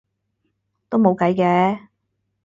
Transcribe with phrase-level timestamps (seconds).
[0.89, 1.79] 都冇計嘅